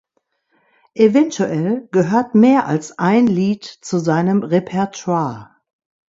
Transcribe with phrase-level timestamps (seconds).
[0.95, 5.51] Eventuell gehört mehr als ein Lied zu seinem Repertoire.